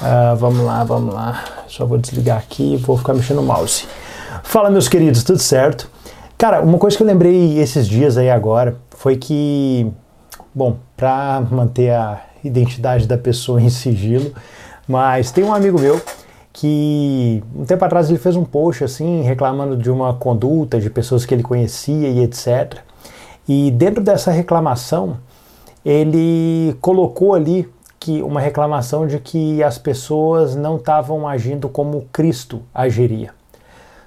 [0.00, 1.44] Uh, vamos lá, vamos lá.
[1.66, 3.86] Só vou desligar aqui e vou ficar mexendo no mouse.
[4.44, 5.90] Fala, meus queridos, tudo certo?
[6.36, 9.90] Cara, uma coisa que eu lembrei esses dias aí agora foi que,
[10.54, 14.32] bom, para manter a identidade da pessoa em sigilo,
[14.86, 16.00] mas tem um amigo meu
[16.52, 21.24] que um tempo atrás ele fez um post assim reclamando de uma conduta de pessoas
[21.24, 22.78] que ele conhecia e etc.
[23.48, 25.18] E dentro dessa reclamação,
[25.84, 27.68] ele colocou ali
[28.08, 33.32] que uma reclamação de que as pessoas não estavam agindo como Cristo agiria.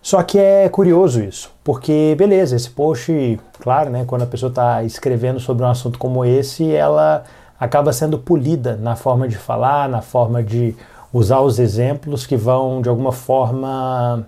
[0.00, 4.84] Só que é curioso isso, porque beleza, esse post, claro, né, quando a pessoa está
[4.84, 7.24] escrevendo sobre um assunto como esse, ela
[7.58, 10.76] acaba sendo polida na forma de falar, na forma de
[11.12, 14.24] usar os exemplos que vão de alguma forma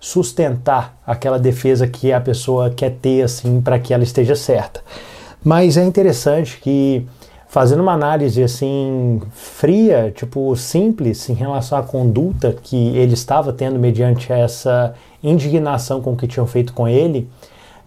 [0.00, 4.80] sustentar aquela defesa que a pessoa quer ter assim para que ela esteja certa.
[5.44, 7.06] Mas é interessante que
[7.52, 13.78] fazendo uma análise assim fria, tipo simples em relação à conduta que ele estava tendo
[13.78, 17.28] mediante essa indignação com o que tinham feito com ele,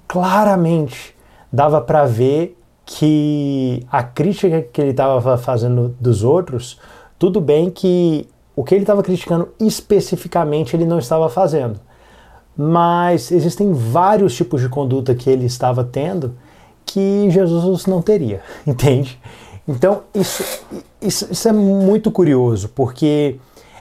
[0.08, 1.16] claramente
[1.52, 6.80] dava para ver que a crítica que ele estava fazendo dos outros,
[7.18, 11.80] tudo bem que o que ele estava criticando especificamente ele não estava fazendo.
[12.56, 16.36] Mas existem vários tipos de conduta que ele estava tendo
[16.86, 19.20] que Jesus não teria, entende?
[19.68, 20.44] Então, isso,
[21.02, 23.38] isso, isso é muito curioso, porque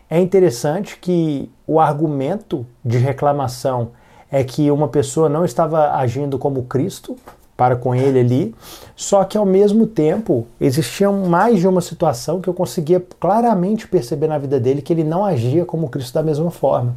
[0.09, 3.91] é interessante que o argumento de reclamação
[4.31, 7.17] é que uma pessoa não estava agindo como Cristo
[7.57, 8.55] para com ele ali,
[8.97, 14.27] só que ao mesmo tempo existia mais de uma situação que eu conseguia claramente perceber
[14.27, 16.97] na vida dele que ele não agia como Cristo da mesma forma.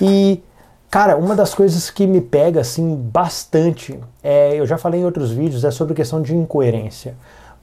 [0.00, 0.42] E
[0.90, 5.30] cara, uma das coisas que me pega assim bastante, é, eu já falei em outros
[5.30, 7.14] vídeos, é sobre a questão de incoerência.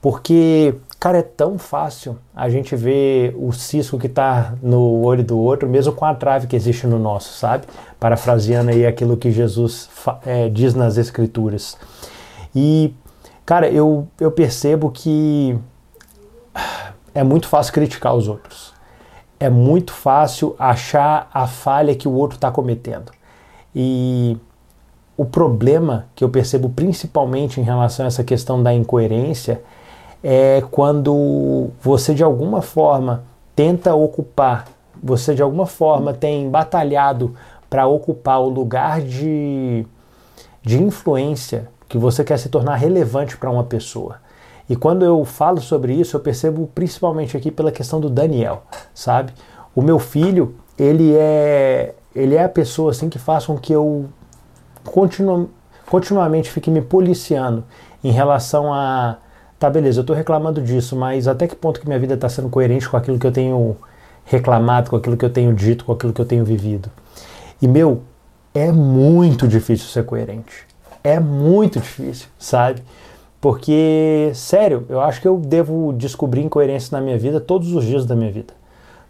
[0.05, 5.35] Porque, cara, é tão fácil a gente ver o cisco que está no olho do
[5.35, 7.65] outro, mesmo com a trave que existe no nosso, sabe?
[7.99, 9.89] Parafraseando aí aquilo que Jesus
[10.23, 11.75] é, diz nas Escrituras.
[12.53, 12.93] E,
[13.43, 15.57] cara, eu, eu percebo que
[17.15, 18.75] é muito fácil criticar os outros.
[19.39, 23.11] É muito fácil achar a falha que o outro está cometendo.
[23.73, 24.37] E
[25.17, 29.63] o problema que eu percebo principalmente em relação a essa questão da incoerência
[30.27, 33.25] é quando você de alguma forma
[33.55, 34.65] tenta ocupar,
[35.01, 37.35] você de alguma forma tem batalhado
[37.69, 39.85] para ocupar o lugar de,
[40.63, 44.15] de influência que você quer se tornar relevante para uma pessoa.
[44.67, 48.63] E quando eu falo sobre isso, eu percebo principalmente aqui pela questão do Daniel,
[48.95, 49.31] sabe?
[49.75, 54.05] O meu filho, ele é ele é a pessoa assim que faz com que eu
[54.83, 55.51] continu,
[55.85, 57.63] continuamente fique me policiando
[58.03, 59.17] em relação a
[59.65, 62.49] tá, beleza, eu estou reclamando disso, mas até que ponto que minha vida está sendo
[62.49, 63.75] coerente com aquilo que eu tenho
[64.23, 66.89] reclamado, com aquilo que eu tenho dito, com aquilo que eu tenho vivido?
[67.61, 68.01] E, meu,
[68.53, 70.65] é muito difícil ser coerente.
[71.03, 72.83] É muito difícil, sabe?
[73.41, 78.05] Porque, sério, eu acho que eu devo descobrir incoerência na minha vida todos os dias
[78.05, 78.53] da minha vida.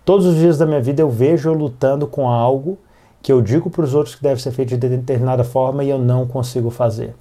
[0.04, 2.78] Todos os dias da minha vida eu vejo eu lutando com algo
[3.22, 5.98] que eu digo para os outros que deve ser feito de determinada forma e eu
[5.98, 7.16] não consigo fazer.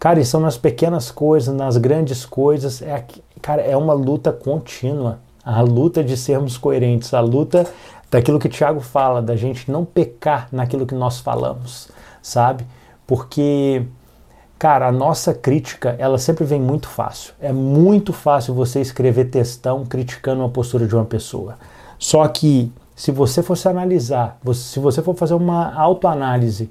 [0.00, 2.80] Cara, e são nas pequenas coisas, nas grandes coisas.
[2.80, 3.04] É,
[3.42, 5.18] cara, é uma luta contínua.
[5.44, 7.66] A luta de sermos coerentes, a luta
[8.10, 11.90] daquilo que o Tiago fala, da gente não pecar naquilo que nós falamos,
[12.22, 12.66] sabe?
[13.06, 13.84] Porque,
[14.58, 17.34] cara, a nossa crítica, ela sempre vem muito fácil.
[17.38, 21.56] É muito fácil você escrever textão criticando uma postura de uma pessoa.
[21.98, 26.70] Só que, se você fosse analisar, se você for fazer uma autoanálise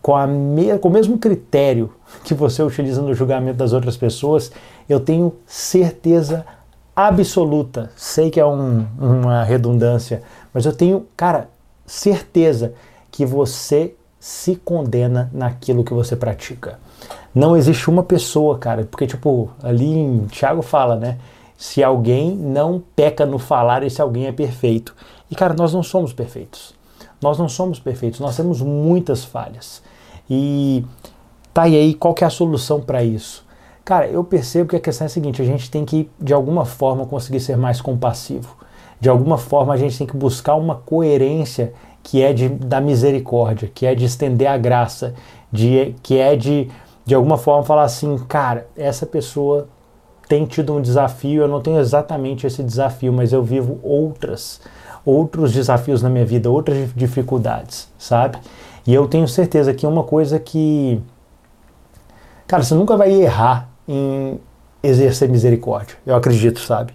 [0.00, 1.92] com, a me, com o mesmo critério
[2.24, 4.52] que você utiliza no julgamento das outras pessoas,
[4.88, 6.44] eu tenho certeza
[6.94, 10.22] absoluta, sei que é um, uma redundância,
[10.52, 11.48] mas eu tenho, cara,
[11.86, 12.74] certeza
[13.10, 16.78] que você se condena naquilo que você pratica.
[17.34, 21.18] Não existe uma pessoa, cara, porque tipo, ali em Tiago fala, né?
[21.56, 24.94] Se alguém não peca no falar, esse alguém é perfeito.
[25.30, 26.74] E cara, nós não somos perfeitos.
[27.22, 29.82] Nós não somos perfeitos, nós temos muitas falhas.
[30.28, 30.84] E
[31.54, 33.44] tá e aí, qual que é a solução para isso?
[33.84, 36.64] Cara, eu percebo que a questão é a seguinte, a gente tem que de alguma
[36.64, 38.56] forma conseguir ser mais compassivo.
[39.00, 41.72] De alguma forma a gente tem que buscar uma coerência
[42.02, 45.14] que é de, da misericórdia, que é de estender a graça,
[45.50, 46.68] de, que é de
[47.04, 49.68] de alguma forma falar assim, cara, essa pessoa
[50.28, 54.60] tem tido um desafio, eu não tenho exatamente esse desafio, mas eu vivo outras
[55.04, 58.38] outros desafios na minha vida, outras dificuldades, sabe?
[58.86, 61.00] E eu tenho certeza que uma coisa que.
[62.46, 64.38] Cara, você nunca vai errar em
[64.82, 65.96] exercer misericórdia.
[66.04, 66.92] Eu acredito, sabe?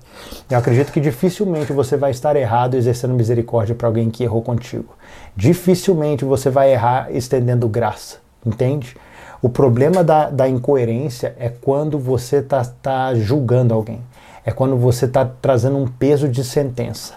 [0.49, 4.95] Eu acredito que dificilmente você vai estar errado exercendo misericórdia para alguém que errou contigo.
[5.35, 8.95] Dificilmente você vai errar estendendo graça, entende?
[9.41, 14.01] O problema da, da incoerência é quando você está tá julgando alguém.
[14.45, 17.13] É quando você está trazendo um peso de sentença.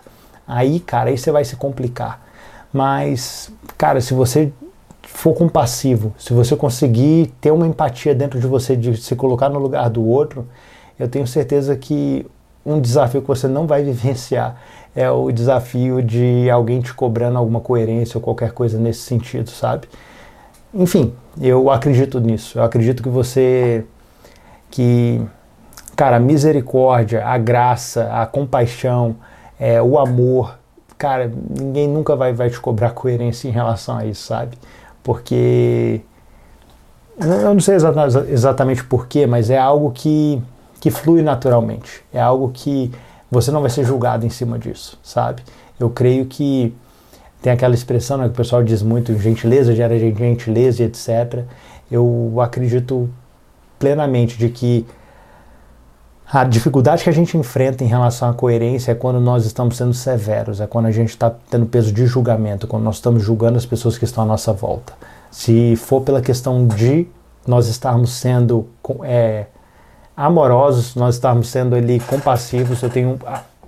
[0.50, 2.20] Aí, cara, aí você vai se complicar.
[2.72, 4.52] Mas, cara, se você
[5.02, 9.60] for compassivo, se você conseguir ter uma empatia dentro de você de se colocar no
[9.60, 10.46] lugar do outro,
[10.98, 12.26] eu tenho certeza que
[12.66, 14.60] um desafio que você não vai vivenciar
[14.94, 19.88] é o desafio de alguém te cobrando alguma coerência ou qualquer coisa nesse sentido, sabe?
[20.74, 22.58] Enfim, eu acredito nisso.
[22.58, 23.84] Eu acredito que você
[24.68, 25.24] que
[25.94, 29.14] cara, a misericórdia, a graça, a compaixão,
[29.60, 30.58] é, o amor,
[30.96, 34.56] cara, ninguém nunca vai, vai te cobrar coerência em relação a isso, sabe?
[35.04, 36.00] Porque
[37.18, 37.76] eu não sei
[38.28, 40.42] exatamente porquê, mas é algo que
[40.80, 42.02] que flui naturalmente.
[42.12, 42.90] É algo que
[43.30, 45.42] você não vai ser julgado em cima disso, sabe?
[45.78, 46.74] Eu creio que
[47.42, 51.44] tem aquela expressão né, que o pessoal diz muito, gentileza gera gentileza e etc.
[51.90, 53.08] Eu acredito
[53.78, 54.86] plenamente de que
[56.32, 59.92] a dificuldade que a gente enfrenta em relação à coerência é quando nós estamos sendo
[59.92, 63.66] severos, é quando a gente está tendo peso de julgamento, quando nós estamos julgando as
[63.66, 64.92] pessoas que estão à nossa volta.
[65.28, 67.08] Se for pela questão de
[67.44, 68.68] nós estarmos sendo
[69.02, 69.46] é,
[70.16, 73.18] amorosos, nós estarmos sendo ali compassivos, eu tenho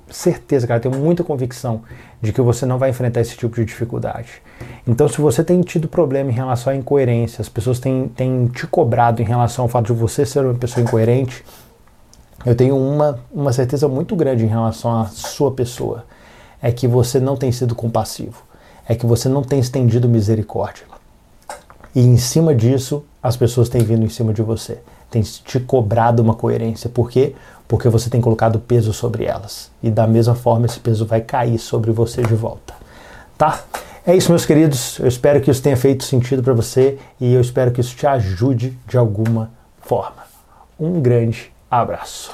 [0.08, 1.82] certeza, cara, tenho muita convicção
[2.20, 4.40] de que você não vai enfrentar esse tipo de dificuldade.
[4.86, 8.68] Então, se você tem tido problema em relação à incoerência, as pessoas têm, têm te
[8.68, 11.44] cobrado em relação ao fato de você ser uma pessoa incoerente,
[12.44, 16.04] eu tenho uma, uma certeza muito grande em relação à sua pessoa.
[16.60, 18.42] É que você não tem sido compassivo.
[18.88, 20.84] É que você não tem estendido misericórdia.
[21.94, 24.78] E em cima disso, as pessoas têm vindo em cima de você
[25.12, 26.88] tem te cobrado uma coerência.
[26.88, 27.34] Por quê?
[27.68, 29.70] Porque você tem colocado peso sobre elas.
[29.82, 32.74] E da mesma forma esse peso vai cair sobre você de volta.
[33.36, 33.62] Tá?
[34.06, 34.98] É isso, meus queridos.
[34.98, 38.06] Eu espero que isso tenha feito sentido para você e eu espero que isso te
[38.06, 39.50] ajude de alguma
[39.82, 40.22] forma.
[40.80, 42.30] Um grande Abraço.